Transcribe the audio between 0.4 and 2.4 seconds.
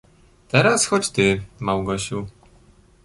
"Teraz chodź ty, Małgosiu."